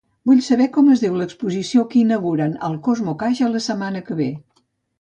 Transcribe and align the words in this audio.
Vull 0.29 0.39
saber 0.45 0.65
com 0.77 0.89
es 0.95 1.03
diu 1.03 1.17
l'exposició 1.19 1.85
que 1.93 2.01
inauguren 2.01 2.57
al 2.71 2.81
CosmoCaixa 2.89 3.53
la 3.55 3.65
setmana 3.69 4.05
que 4.09 4.21
ve. 4.25 4.31